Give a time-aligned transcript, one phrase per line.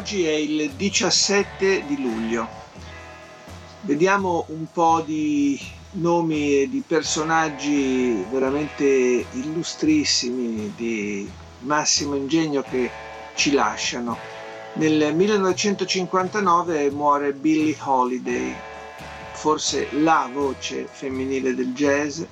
[0.00, 2.48] Oggi è il 17 di luglio.
[3.82, 12.90] Vediamo un po' di nomi di personaggi veramente illustrissimi, di massimo ingegno che
[13.34, 14.16] ci lasciano.
[14.76, 18.54] Nel 1959 muore Billie Holiday,
[19.32, 22.22] forse la voce femminile del jazz,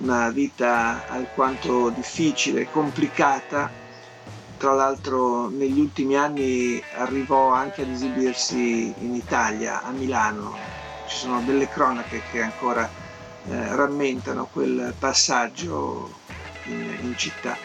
[0.00, 3.84] una vita alquanto difficile, complicata
[4.58, 10.56] tra l'altro negli ultimi anni arrivò anche ad esibirsi in Italia, a Milano.
[11.06, 12.88] Ci sono delle cronache che ancora
[13.48, 16.10] eh, rammentano quel passaggio
[16.64, 17.56] in, in città.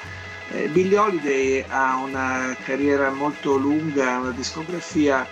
[0.51, 5.25] Eh, Billie Holiday ha una carriera molto lunga, una discografia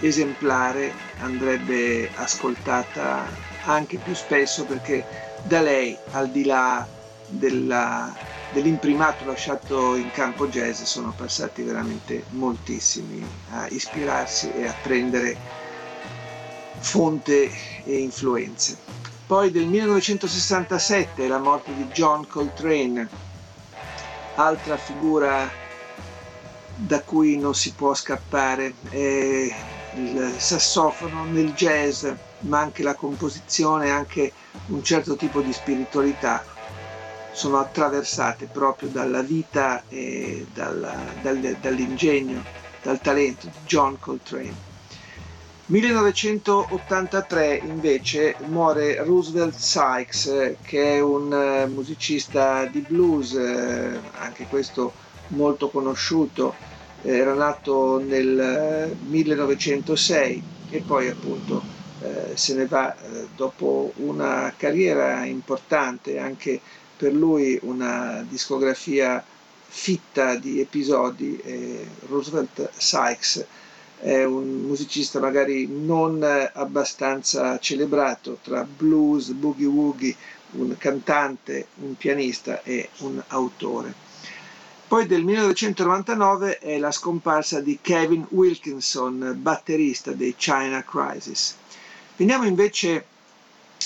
[0.00, 3.26] esemplare, andrebbe ascoltata
[3.64, 5.04] anche più spesso perché
[5.42, 6.86] da lei, al di là
[7.26, 8.14] della
[8.50, 15.36] dell'imprimato lasciato in campo jazz sono passati veramente moltissimi a ispirarsi e a prendere
[16.78, 17.50] fonte
[17.84, 18.76] e influenze.
[19.26, 23.08] Poi del 1967 la morte di John Coltrane,
[24.36, 25.50] altra figura
[26.74, 29.52] da cui non si può scappare, è
[29.96, 32.06] il sassofono nel jazz,
[32.40, 34.32] ma anche la composizione, anche
[34.68, 36.42] un certo tipo di spiritualità
[37.38, 42.42] sono attraversate proprio dalla vita e dalla, dal, dall'ingegno,
[42.82, 44.66] dal talento di John Coltrane.
[45.66, 54.92] 1983 invece muore Roosevelt Sykes che è un eh, musicista di blues, eh, anche questo
[55.28, 56.56] molto conosciuto,
[57.02, 61.62] era nato nel 1906 eh, e poi appunto
[62.00, 62.92] eh, se ne va
[63.36, 66.60] dopo una carriera importante anche
[66.98, 69.24] per lui una discografia
[69.68, 71.38] fitta di episodi.
[71.38, 73.46] Eh, Roosevelt Sykes
[74.00, 76.22] è un musicista magari non
[76.52, 80.16] abbastanza celebrato tra blues, boogie woogie,
[80.52, 84.06] un cantante, un pianista e un autore.
[84.88, 91.56] Poi del 1999 è la scomparsa di Kevin Wilkinson, batterista dei China Crisis.
[92.16, 93.04] Veniamo invece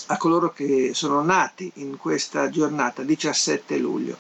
[0.06, 4.16] a coloro che sono nati in questa giornata, 17 luglio.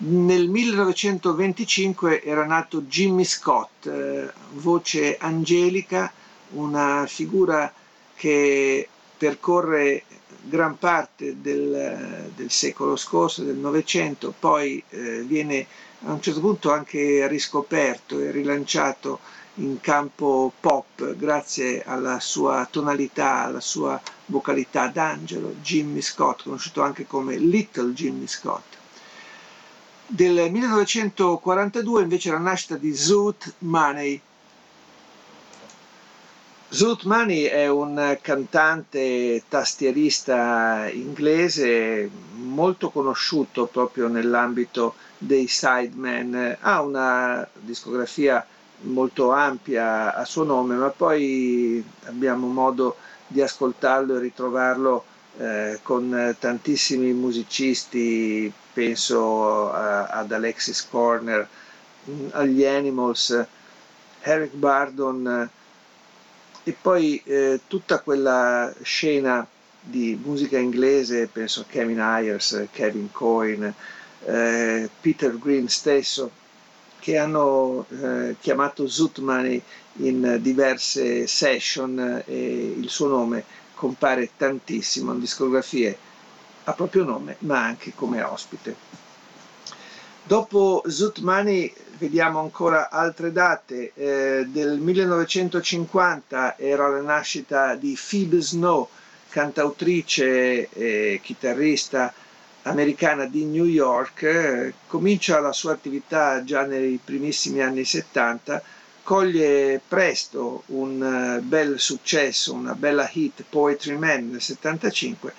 [0.00, 6.12] Nel 1925 era nato Jimmy Scott, eh, voce angelica,
[6.50, 7.72] una figura
[8.14, 10.04] che percorre
[10.42, 15.66] gran parte del, del secolo scorso, del Novecento, poi eh, viene
[16.04, 19.18] a un certo punto anche riscoperto e rilanciato
[19.58, 27.06] in campo pop grazie alla sua tonalità, alla sua vocalità d'angelo, Jimmy Scott, conosciuto anche
[27.06, 28.76] come Little Jimmy Scott.
[30.06, 34.20] Del 1942 invece la nascita di Zoot Money.
[36.70, 47.46] Zoot Money è un cantante tastierista inglese molto conosciuto proprio nell'ambito dei sidemen, ha una
[47.60, 48.46] discografia
[48.82, 52.96] molto ampia a suo nome, ma poi abbiamo modo
[53.26, 55.04] di ascoltarlo e ritrovarlo
[55.38, 61.46] eh, con tantissimi musicisti, penso a, ad Alexis Corner,
[62.30, 63.46] agli Animals,
[64.22, 65.50] Eric Bardon
[66.64, 69.46] e poi eh, tutta quella scena
[69.80, 73.72] di musica inglese, penso a Kevin Ayers, Kevin Coyne,
[74.24, 76.30] eh, Peter Green stesso,
[77.00, 79.60] che hanno eh, chiamato Zutmani
[80.00, 85.96] in diverse session e il suo nome compare tantissimo in discografie
[86.64, 88.76] a proprio nome ma anche come ospite.
[90.22, 93.92] Dopo Zutmani vediamo ancora altre date.
[93.94, 98.88] Eh, del 1950 era la nascita di Phoebe Snow,
[99.30, 102.12] cantautrice e chitarrista
[102.68, 108.62] americana di New York, eh, comincia la sua attività già nei primissimi anni 70,
[109.02, 115.32] coglie presto un uh, bel successo, una bella hit Poetry Man nel 75,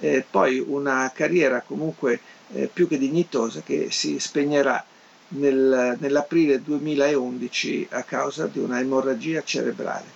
[0.00, 2.20] eh, poi una carriera comunque
[2.52, 4.84] eh, più che dignitosa che si spegnerà
[5.28, 10.15] nel, nell'aprile 2011 a causa di una emorragia cerebrale.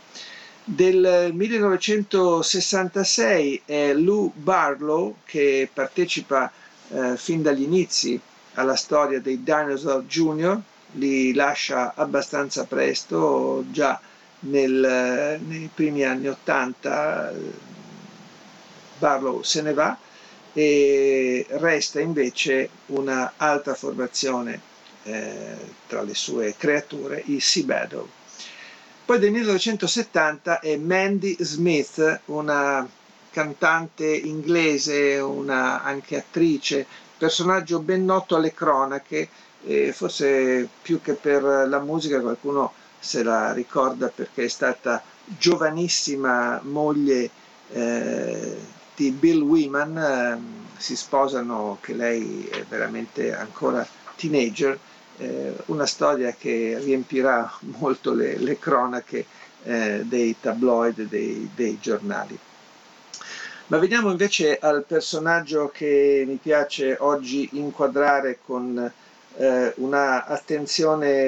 [0.72, 6.48] Del 1966 è Lou Barlow che partecipa
[6.90, 8.20] eh, fin dagli inizi
[8.54, 10.60] alla storia dei Dinosaur Jr.,
[10.92, 14.00] li lascia abbastanza presto, già
[14.40, 17.32] nel, nei primi anni 80
[18.98, 19.98] Barlow se ne va
[20.52, 24.60] e resta invece un'altra formazione
[25.02, 25.56] eh,
[25.88, 28.19] tra le sue creature, i Sea Battle.
[29.10, 32.88] Poi del 1970 è Mandy Smith, una
[33.32, 36.86] cantante inglese, una anche attrice,
[37.18, 39.28] personaggio ben noto alle cronache,
[39.66, 46.60] e forse più che per la musica qualcuno se la ricorda perché è stata giovanissima
[46.62, 47.30] moglie
[47.72, 48.56] eh,
[48.94, 53.84] di Bill Weeman, eh, si sposano che lei è veramente ancora
[54.14, 54.78] teenager,
[55.20, 59.26] eh, una storia che riempirà molto le, le cronache
[59.62, 62.38] eh, dei tabloid, dei, dei giornali.
[63.66, 68.92] Ma veniamo invece al personaggio che mi piace oggi inquadrare con
[69.36, 70.26] eh, una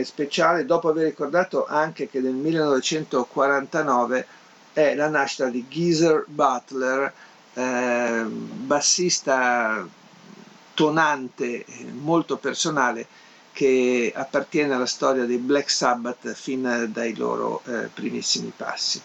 [0.02, 4.26] speciale dopo aver ricordato anche che nel 1949
[4.72, 7.12] è la nascita di Geezer Butler,
[7.54, 9.86] eh, bassista
[10.74, 13.06] tonante, molto personale,
[13.52, 19.00] che appartiene alla storia dei Black Sabbath fin dai loro eh, primissimi passi.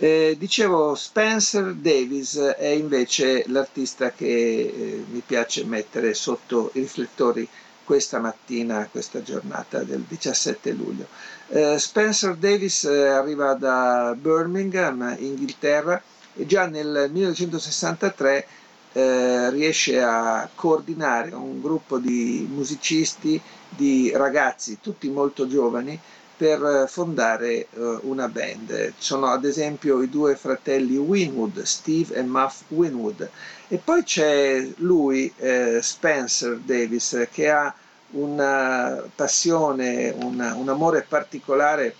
[0.00, 7.48] Eh, dicevo, Spencer Davis è invece l'artista che eh, mi piace mettere sotto i riflettori
[7.84, 11.06] questa mattina, questa giornata del 17 luglio.
[11.48, 16.00] Eh, Spencer Davis eh, arriva da Birmingham, Inghilterra,
[16.36, 18.46] e già nel 1963
[18.92, 25.98] eh, riesce a coordinare un gruppo di musicisti, di ragazzi, tutti molto giovani,
[26.38, 28.92] per fondare uh, una band.
[28.96, 33.28] Sono ad esempio i due fratelli Winwood, Steve e Muff Winwood,
[33.66, 37.74] e poi c'è lui, eh, Spencer Davis, che ha
[38.10, 41.92] una passione, una, un amore particolare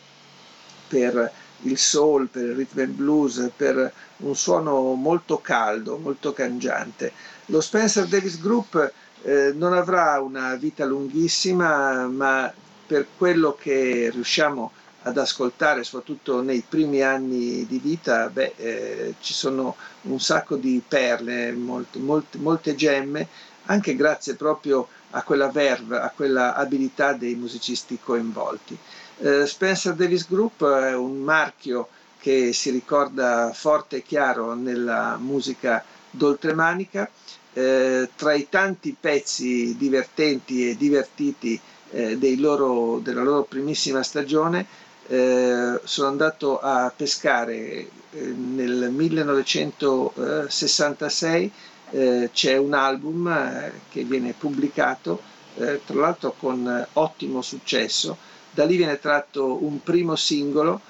[0.87, 1.33] per
[1.63, 7.13] il soul, per il rhythm and blues, per un suono molto caldo, molto cangiante.
[7.47, 12.53] Lo Spencer Davis Group eh, non avrà una vita lunghissima, ma
[12.87, 14.73] per quello che riusciamo
[15.03, 20.83] ad ascoltare, soprattutto nei primi anni di vita, beh, eh, ci sono un sacco di
[20.87, 23.29] perle, molte, molte, molte gemme,
[23.67, 28.77] anche grazie proprio a quella verve, a quella abilità dei musicisti coinvolti.
[29.21, 31.89] Eh, Spencer Davis Group è un marchio
[32.21, 37.11] che si ricorda forte e chiaro nella musica d'oltremanica.
[37.53, 41.61] Eh, tra i tanti pezzi divertenti e divertiti
[41.91, 44.67] eh, loro, della loro primissima stagione,
[45.09, 51.53] eh, sono andato a pescare eh, nel 1966,
[51.91, 55.21] eh, c'è un album eh, che viene pubblicato,
[55.59, 58.17] tra l'altro con ottimo successo,
[58.59, 60.81] da lì viene tratto un primo singolo,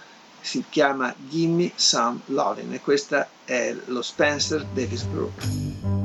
[0.41, 5.98] si chiama Gimme Some Lovin' e questa è lo Spencer Davis Group.